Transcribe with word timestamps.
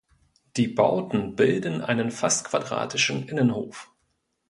Die 0.57 0.67
Bauten 0.67 1.35
bilden 1.35 1.81
einen 1.83 2.09
fast 2.09 2.45
quadratischen 2.45 3.27
Innenhof. 3.29 3.91